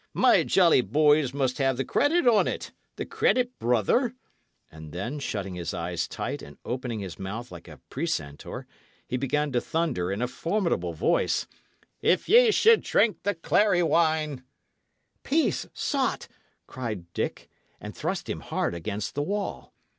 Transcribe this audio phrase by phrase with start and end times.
[0.15, 4.15] "My jolly boys must have the credit on't the credit, brother;"
[4.71, 8.65] and then, shutting his eyes tight and opening his mouth like a precentor,
[9.07, 11.45] he began to thunder, in a formidable voice:
[12.01, 14.43] "If ye should drink the clary wine"
[15.21, 16.27] "Peace, sot!"
[16.65, 17.47] cried Dick,
[17.79, 19.71] and thrust him hard against the wall.